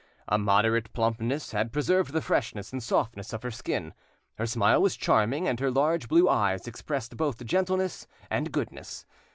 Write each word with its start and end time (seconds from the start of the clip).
A 0.27 0.39
moderate 0.39 0.91
plumpness 0.93 1.51
had 1.51 1.71
preserved 1.71 2.11
the 2.11 2.23
freshness 2.23 2.73
and 2.73 2.81
softness 2.81 3.33
of 3.33 3.43
her 3.43 3.51
skin; 3.51 3.93
her 4.39 4.47
smile 4.47 4.81
was 4.81 4.95
charming, 4.95 5.47
and 5.47 5.59
her 5.59 5.69
large 5.69 6.07
blue 6.07 6.27
eyes 6.27 6.65
expressed 6.67 7.15
both 7.15 7.45
gentleness 7.45 8.07
and 8.27 8.51
goodness. 8.51 9.05